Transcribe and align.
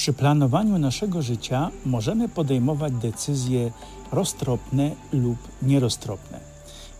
Przy 0.00 0.12
planowaniu 0.12 0.78
naszego 0.78 1.22
życia 1.22 1.70
możemy 1.86 2.28
podejmować 2.28 2.92
decyzje 2.92 3.70
roztropne 4.12 4.90
lub 5.12 5.38
nieroztropne. 5.62 6.40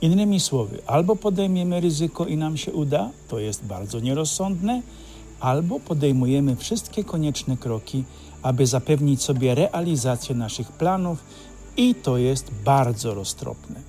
Innymi 0.01 0.41
słowy, 0.41 0.79
albo 0.87 1.17
podejmiemy 1.17 1.81
ryzyko 1.81 2.27
i 2.27 2.37
nam 2.37 2.57
się 2.57 2.73
uda, 2.73 3.11
to 3.29 3.39
jest 3.39 3.65
bardzo 3.65 4.01
nierozsądne, 4.01 4.83
albo 5.41 5.81
podejmujemy 5.81 6.57
wszystkie 6.57 7.05
konieczne 7.05 7.57
kroki, 7.57 8.05
aby 8.43 8.67
zapewnić 8.67 9.23
sobie 9.23 9.55
realizację 9.55 10.35
naszych 10.35 10.73
planów, 10.73 11.25
i 11.77 11.95
to 11.95 12.19
jest 12.19 12.51
bardzo 12.65 13.15
roztropne. 13.15 13.81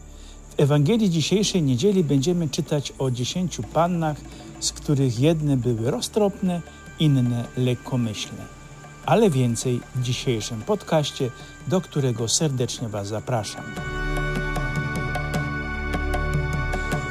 W 0.49 0.59
Ewangelii 0.59 1.09
dzisiejszej 1.09 1.63
niedzieli 1.63 2.03
będziemy 2.03 2.49
czytać 2.49 2.93
o 2.99 3.11
dziesięciu 3.11 3.63
pannach, 3.63 4.21
z 4.59 4.71
których 4.71 5.19
jedne 5.19 5.57
były 5.57 5.91
roztropne, 5.91 6.61
inne 6.99 7.45
lekkomyślne 7.57 8.60
ale 9.11 9.29
więcej 9.29 9.81
w 9.95 10.01
dzisiejszym 10.01 10.61
podcaście, 10.61 11.31
do 11.67 11.81
którego 11.81 12.27
serdecznie 12.27 12.89
Was 12.89 13.07
zapraszam. 13.07 13.63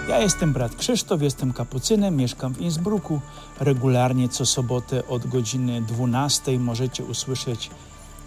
Ja 0.08 0.18
jestem 0.18 0.52
brat 0.52 0.77
Krzysztof, 0.77 1.22
jestem 1.22 1.52
kapucynem, 1.52 2.16
mieszkam 2.16 2.55
w 2.55 2.60
Innsbrucku. 2.60 3.20
Regularnie 3.60 4.28
co 4.28 4.46
sobotę 4.46 5.06
od 5.06 5.27
godziny 5.27 5.82
12 5.82 6.58
możecie 6.58 7.05
usłyszeć 7.05 7.70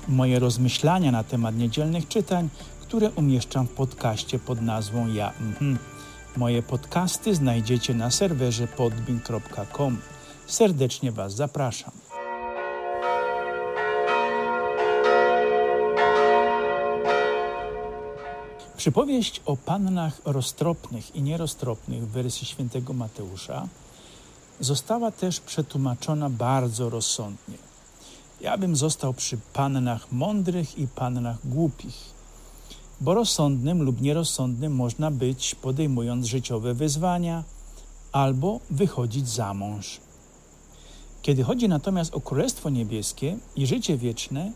moje 0.07 0.39
rozmyślania 0.39 1.11
na 1.11 1.23
temat 1.23 1.55
niedzielnych 1.55 2.07
czytań, 2.07 2.49
które 2.81 3.09
umieszczam 3.09 3.67
w 3.67 3.71
podcaście 3.71 4.39
pod 4.39 4.61
nazwą 4.61 5.13
Ja. 5.13 5.33
Mhm. 5.41 5.77
Moje 6.37 6.63
podcasty 6.63 7.35
znajdziecie 7.35 7.93
na 7.93 8.11
serwerze 8.11 8.67
podbin.com. 8.67 9.97
Serdecznie 10.47 11.11
Was 11.11 11.35
zapraszam. 11.35 12.02
Przypowieść 18.83 19.41
o 19.45 19.57
pannach 19.57 20.21
roztropnych 20.25 21.15
i 21.15 21.21
nieroztropnych 21.21 22.07
w 22.07 22.11
wersji 22.11 22.47
świętego 22.47 22.93
Mateusza 22.93 23.67
została 24.59 25.11
też 25.11 25.39
przetłumaczona 25.39 26.29
bardzo 26.29 26.89
rozsądnie. 26.89 27.57
Ja 28.41 28.57
bym 28.57 28.75
został 28.75 29.13
przy 29.13 29.37
pannach 29.53 30.11
mądrych 30.11 30.77
i 30.77 30.87
pannach 30.87 31.37
głupich, 31.45 31.95
bo 33.01 33.13
rozsądnym 33.13 33.83
lub 33.83 34.01
nierozsądnym 34.01 34.75
można 34.75 35.11
być 35.11 35.55
podejmując 35.55 36.25
życiowe 36.25 36.73
wyzwania 36.73 37.43
albo 38.11 38.59
wychodzić 38.69 39.29
za 39.29 39.53
mąż. 39.53 39.99
Kiedy 41.21 41.43
chodzi 41.43 41.69
natomiast 41.69 42.13
o 42.13 42.21
Królestwo 42.21 42.69
Niebieskie 42.69 43.37
i 43.55 43.67
życie 43.67 43.97
wieczne, 43.97 44.51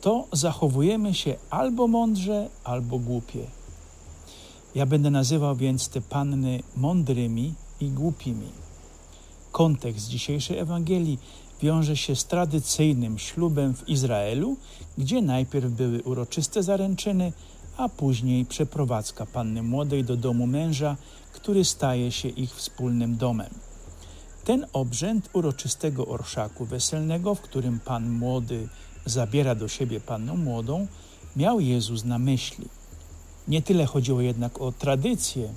to 0.00 0.26
zachowujemy 0.32 1.14
się 1.14 1.34
albo 1.50 1.88
mądrze, 1.88 2.48
albo 2.64 2.98
głupie. 2.98 3.57
Ja 4.78 4.86
będę 4.86 5.10
nazywał 5.10 5.56
więc 5.56 5.88
te 5.88 6.00
panny 6.00 6.62
mądrymi 6.76 7.54
i 7.80 7.90
głupimi. 7.90 8.48
Kontekst 9.52 10.08
dzisiejszej 10.08 10.58
Ewangelii 10.58 11.18
wiąże 11.62 11.96
się 11.96 12.16
z 12.16 12.24
tradycyjnym 12.24 13.18
ślubem 13.18 13.74
w 13.74 13.88
Izraelu, 13.88 14.56
gdzie 14.98 15.22
najpierw 15.22 15.70
były 15.70 16.02
uroczyste 16.02 16.62
zaręczyny, 16.62 17.32
a 17.76 17.88
później 17.88 18.44
przeprowadzka 18.44 19.26
panny 19.26 19.62
młodej 19.62 20.04
do 20.04 20.16
domu 20.16 20.46
męża, 20.46 20.96
który 21.32 21.64
staje 21.64 22.12
się 22.12 22.28
ich 22.28 22.54
wspólnym 22.54 23.16
domem. 23.16 23.50
Ten 24.44 24.66
obrzęd 24.72 25.30
uroczystego 25.32 26.06
orszaku 26.06 26.64
weselnego, 26.64 27.34
w 27.34 27.40
którym 27.40 27.80
pan 27.80 28.10
młody 28.10 28.68
zabiera 29.06 29.54
do 29.54 29.68
siebie 29.68 30.00
pannę 30.00 30.34
młodą, 30.34 30.86
miał 31.36 31.60
Jezus 31.60 32.04
na 32.04 32.18
myśli. 32.18 32.77
Nie 33.48 33.62
tyle 33.62 33.86
chodziło 33.86 34.20
jednak 34.20 34.60
o 34.60 34.72
tradycję, 34.72 35.48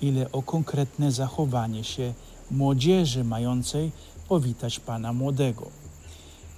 ile 0.00 0.32
o 0.32 0.42
konkretne 0.42 1.12
zachowanie 1.12 1.84
się 1.84 2.14
młodzieży 2.50 3.24
mającej 3.24 3.92
powitać 4.28 4.80
Pana 4.80 5.12
Młodego. 5.12 5.66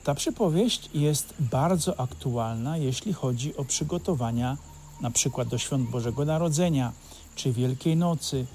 Ta 0.04 0.14
przypowieść 0.14 0.90
jest 0.94 1.34
bardzo 1.40 2.00
aktualna, 2.00 2.76
jeśli 2.76 3.12
chodzi 3.12 3.56
o 3.56 3.64
przygotowania 3.64 4.56
na 5.00 5.10
przykład 5.10 5.48
do 5.48 5.58
świąt 5.58 5.90
Bożego 5.90 6.24
Narodzenia 6.24 6.92
czy 7.34 7.52
Wielkiej 7.52 7.96
Nocy, 7.96 8.46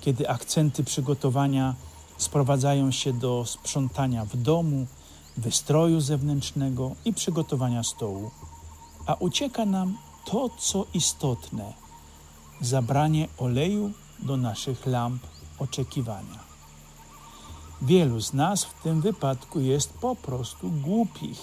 kiedy 0.00 0.28
akcenty 0.28 0.84
przygotowania 0.84 1.74
sprowadzają 2.18 2.90
się 2.90 3.12
do 3.12 3.44
sprzątania 3.46 4.24
w 4.24 4.36
domu, 4.36 4.86
wystroju 5.36 6.00
zewnętrznego 6.00 6.90
i 7.04 7.12
przygotowania 7.12 7.82
stołu, 7.82 8.30
a 9.06 9.14
ucieka 9.14 9.66
nam 9.66 9.98
to, 10.24 10.50
co 10.58 10.86
istotne 10.94 11.72
zabranie 12.60 13.28
oleju 13.38 13.92
do 14.18 14.36
naszych 14.36 14.86
lamp 14.86 15.22
oczekiwania. 15.58 16.38
Wielu 17.82 18.20
z 18.20 18.32
nas 18.32 18.64
w 18.64 18.82
tym 18.82 19.00
wypadku 19.00 19.60
jest 19.60 19.92
po 19.92 20.16
prostu 20.16 20.70
głupich. 20.70 21.40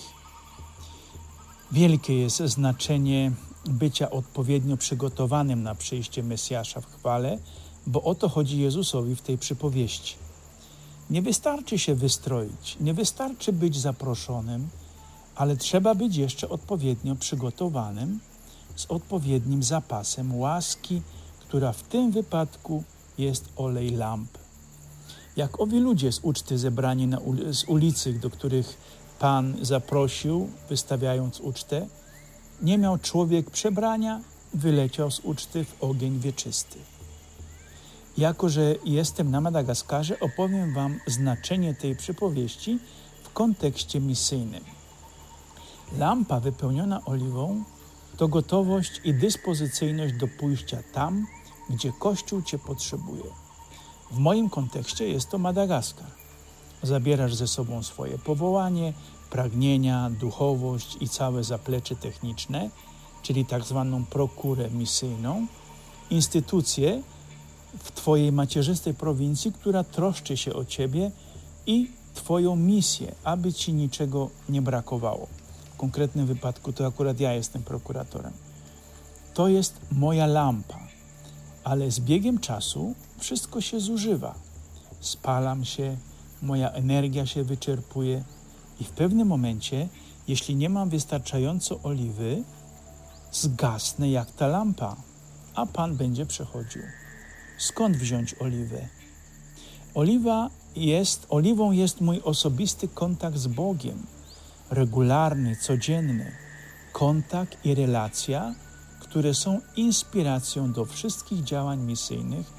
Wielkie 1.72 2.20
jest 2.20 2.38
znaczenie 2.38 3.32
bycia 3.66 4.10
odpowiednio 4.10 4.78
przygotowanym 4.78 5.64
na 5.64 5.76
przyjście 5.76 6.24
Mesjasza 6.24 6.82
w 6.82 6.86
chwale, 6.86 7.40
bo 7.88 8.04
o 8.04 8.16
to 8.16 8.30
chodzi 8.30 8.60
Jezusowi 8.60 9.16
w 9.16 9.22
tej 9.22 9.38
przypowieści. 9.38 10.16
Nie 11.10 11.22
wystarczy 11.22 11.80
się 11.80 11.96
wystroić, 11.96 12.78
nie 12.80 12.94
wystarczy 12.94 13.54
być 13.54 13.80
zaproszonym, 13.80 14.70
ale 15.36 15.58
trzeba 15.58 15.96
być 15.96 16.16
jeszcze 16.16 16.50
odpowiednio 16.50 17.16
przygotowanym 17.16 18.20
z 18.80 18.86
odpowiednim 18.90 19.64
zapasem 19.64 20.40
łaski, 20.40 21.02
która 21.40 21.72
w 21.72 21.84
tym 21.84 22.12
wypadku 22.12 22.84
jest 23.18 23.50
olej 23.56 23.90
lamp. 23.90 24.30
Jak 25.36 25.60
owi 25.60 25.80
ludzie 25.80 26.12
z 26.12 26.20
uczty 26.24 26.58
zebrani 26.58 27.08
na 27.08 27.20
z 27.52 27.64
ulicy, 27.64 28.14
do 28.14 28.30
których 28.30 28.78
Pan 29.20 29.58
zaprosił, 29.62 30.50
wystawiając 30.70 31.40
ucztę, 31.40 31.88
nie 32.62 32.78
miał 32.78 32.98
człowiek 32.98 33.50
przebrania, 33.50 34.22
wyleciał 34.54 35.12
z 35.12 35.20
uczty 35.20 35.66
w 35.66 35.84
ogień 35.84 36.20
wieczysty. 36.20 36.80
Jako, 38.18 38.50
że 38.50 38.76
jestem 38.86 39.32
na 39.32 39.42
Madagaskarze, 39.42 40.20
opowiem 40.20 40.74
Wam 40.74 41.00
znaczenie 41.08 41.74
tej 41.74 41.96
przypowieści 41.96 42.80
w 43.24 43.34
kontekście 43.34 44.00
misyjnym. 44.00 44.64
Lampa 45.98 46.40
wypełniona 46.40 47.06
oliwą 47.06 47.64
to 48.20 48.28
gotowość 48.28 49.02
i 49.04 49.14
dyspozycyjność 49.14 50.14
do 50.14 50.28
pójścia 50.28 50.78
tam, 50.94 51.28
gdzie 51.70 51.92
Kościół 52.00 52.42
Cię 52.42 52.60
potrzebuje. 52.60 53.24
W 54.12 54.18
moim 54.18 54.50
kontekście 54.50 55.08
jest 55.08 55.30
to 55.30 55.38
Madagaskar. 55.38 56.08
Zabierasz 56.84 57.36
ze 57.36 57.48
sobą 57.48 57.84
swoje 57.84 58.18
powołanie, 58.18 58.94
pragnienia, 59.30 60.10
duchowość 60.10 60.98
i 61.02 61.10
całe 61.10 61.44
zaplecze 61.44 61.96
techniczne, 61.96 62.70
czyli 63.22 63.46
tak 63.46 63.64
zwaną 63.64 64.06
prokurę 64.06 64.70
misyjną, 64.72 65.48
instytucję 66.10 67.04
w 67.80 67.92
Twojej 67.92 68.32
macierzystej 68.32 68.94
prowincji, 68.94 69.52
która 69.52 69.84
troszczy 69.84 70.38
się 70.38 70.54
o 70.54 70.66
Ciebie 70.66 71.12
i 71.68 71.92
Twoją 72.14 72.56
misję, 72.56 73.16
aby 73.24 73.54
Ci 73.54 73.74
niczego 73.74 74.30
nie 74.50 74.62
brakowało 74.62 75.28
konkretnym 75.80 76.26
wypadku 76.26 76.74
to 76.74 76.88
akurat 76.88 77.20
ja 77.20 77.34
jestem 77.34 77.64
prokuratorem. 77.64 78.34
To 79.34 79.48
jest 79.48 79.80
moja 79.92 80.28
lampa, 80.28 80.80
ale 81.64 81.92
z 81.92 82.00
biegiem 82.00 82.40
czasu 82.40 82.96
wszystko 83.18 83.62
się 83.62 83.80
zużywa. 83.80 84.36
Spalam 85.00 85.66
się, 85.66 85.98
moja 86.42 86.72
energia 86.72 87.26
się 87.26 87.44
wyczerpuje 87.44 88.24
i 88.80 88.84
w 88.84 88.90
pewnym 88.90 89.28
momencie, 89.28 89.88
jeśli 90.28 90.56
nie 90.56 90.70
mam 90.70 90.90
wystarczająco 90.90 91.80
oliwy, 91.84 92.44
zgasnę 93.32 94.10
jak 94.10 94.32
ta 94.32 94.48
lampa, 94.48 94.96
a 95.56 95.66
Pan 95.66 95.96
będzie 95.96 96.26
przechodził. 96.26 96.84
Skąd 97.58 97.98
wziąć 97.98 98.36
oliwę? 98.40 98.88
Oliwa 99.96 100.50
jest, 100.76 101.26
oliwą 101.30 101.72
jest 101.72 102.02
mój 102.02 102.22
osobisty 102.22 102.88
kontakt 102.88 103.38
z 103.38 103.48
Bogiem 103.48 104.19
regularny, 104.70 105.56
codzienny 105.56 106.32
kontakt 106.94 107.66
i 107.66 107.76
relacja, 107.76 108.56
które 109.00 109.34
są 109.34 109.60
inspiracją 109.76 110.74
do 110.74 110.86
wszystkich 110.86 111.44
działań 111.44 111.80
misyjnych, 111.80 112.54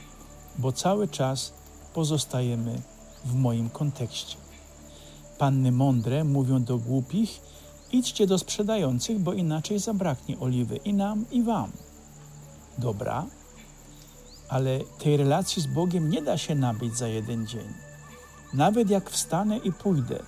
bo 0.58 0.72
cały 0.72 1.08
czas 1.08 1.52
pozostajemy 1.94 2.80
w 3.24 3.34
moim 3.34 3.70
kontekście. 3.70 4.36
Panny 5.38 5.72
mądre 5.72 6.24
mówią 6.24 6.64
do 6.64 6.78
głupich: 6.78 7.40
idźcie 7.92 8.26
do 8.26 8.38
sprzedających, 8.38 9.18
bo 9.18 9.32
inaczej 9.32 9.78
zabraknie 9.78 10.38
oliwy 10.38 10.76
i 10.76 10.94
nam, 10.94 11.24
i 11.30 11.42
wam. 11.42 11.70
Dobra, 12.78 13.26
ale 14.48 14.80
tej 14.98 15.16
relacji 15.16 15.62
z 15.62 15.66
Bogiem 15.66 16.10
nie 16.10 16.22
da 16.22 16.38
się 16.38 16.54
nabyć 16.54 16.96
za 16.96 17.08
jeden 17.08 17.46
dzień. 17.46 17.68
Nawet 18.54 18.90
jak 18.90 19.10
wstanę 19.10 19.58
i 19.58 19.72
pójdę, 19.72 20.22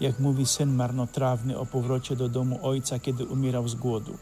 jak 0.00 0.20
mówi 0.20 0.46
syn 0.46 0.74
marnotrawny 0.74 1.58
o 1.58 1.66
powrocie 1.66 2.16
do 2.16 2.28
domu 2.28 2.58
ojca, 2.62 2.98
kiedy 2.98 3.24
umierał 3.26 3.68
z 3.68 3.74
głodu. 3.74 4.18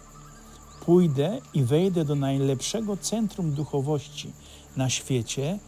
Pójdę 0.87 1.39
i 1.55 1.65
wejdę 1.65 2.05
do 2.05 2.15
najlepszego 2.15 2.97
centrum 2.97 3.53
duchowości 3.53 4.33
na 4.77 4.91
świecie, 4.91 5.59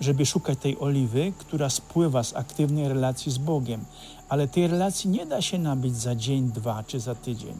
żeby 0.00 0.26
szukać 0.26 0.58
tej 0.58 0.78
oliwy, 0.78 1.32
która 1.38 1.70
spływa 1.70 2.24
z 2.24 2.36
aktywnej 2.36 2.88
relacji 2.88 3.32
z 3.32 3.38
Bogiem. 3.38 3.84
Ale 4.28 4.48
tej 4.48 4.66
relacji 4.66 5.10
nie 5.10 5.26
da 5.26 5.42
się 5.42 5.58
nabyć 5.58 5.96
za 5.96 6.14
dzień, 6.14 6.52
dwa 6.52 6.82
czy 6.82 7.00
za 7.00 7.14
tydzień. 7.14 7.54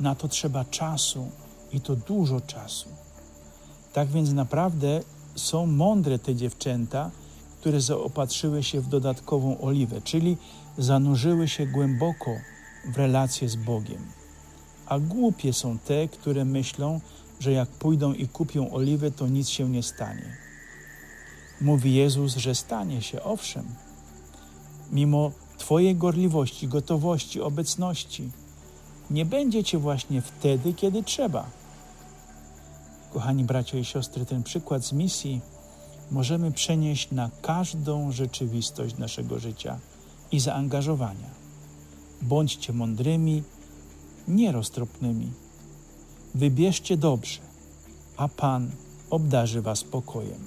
Na 0.00 0.14
to 0.14 0.28
trzeba 0.28 0.64
czasu 0.64 1.28
i 1.72 1.80
to 1.80 1.96
dużo 1.96 2.40
czasu. 2.40 2.88
Tak 3.92 4.08
więc 4.08 4.32
naprawdę 4.32 5.00
są 5.34 5.66
mądre 5.66 6.18
te 6.18 6.34
dziewczęta, 6.34 7.10
które 7.60 7.80
zaopatrzyły 7.80 8.62
się 8.62 8.80
w 8.80 8.88
dodatkową 8.88 9.60
oliwę, 9.60 10.00
czyli 10.04 10.36
zanurzyły 10.78 11.48
się 11.48 11.66
głęboko 11.66 12.30
w 12.92 12.96
relację 12.96 13.48
z 13.48 13.56
Bogiem. 13.56 14.06
A 14.86 14.98
głupie 14.98 15.52
są 15.52 15.78
te, 15.78 16.08
które 16.08 16.44
myślą, 16.44 17.00
że 17.40 17.52
jak 17.52 17.68
pójdą 17.68 18.12
i 18.12 18.28
kupią 18.28 18.70
oliwę, 18.70 19.10
to 19.10 19.28
nic 19.28 19.48
się 19.48 19.68
nie 19.68 19.82
stanie. 19.82 20.36
Mówi 21.60 21.94
Jezus, 21.94 22.36
że 22.36 22.54
stanie 22.54 23.02
się, 23.02 23.22
owszem, 23.22 23.64
mimo 24.92 25.32
Twojej 25.58 25.96
gorliwości, 25.96 26.68
gotowości, 26.68 27.40
obecności. 27.40 28.30
Nie 29.10 29.24
będziecie 29.24 29.78
właśnie 29.78 30.22
wtedy, 30.22 30.74
kiedy 30.74 31.02
trzeba. 31.02 31.46
Kochani 33.12 33.44
bracia 33.44 33.78
i 33.78 33.84
siostry, 33.84 34.26
ten 34.26 34.42
przykład 34.42 34.84
z 34.84 34.92
misji 34.92 35.40
możemy 36.10 36.52
przenieść 36.52 37.10
na 37.10 37.30
każdą 37.42 38.12
rzeczywistość 38.12 38.98
naszego 38.98 39.38
życia 39.38 39.78
i 40.32 40.40
zaangażowania. 40.40 41.30
Bądźcie 42.22 42.72
mądrymi, 42.72 43.42
nieroztropnymi. 44.28 45.32
Wybierzcie 46.34 46.96
dobrze, 46.96 47.40
a 48.16 48.28
Pan 48.28 48.70
obdarzy 49.10 49.62
Was 49.62 49.84
pokojem. 49.84 50.46